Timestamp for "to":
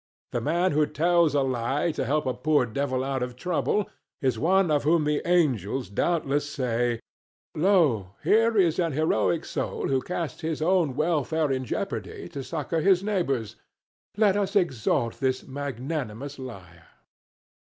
1.91-2.05, 12.29-12.43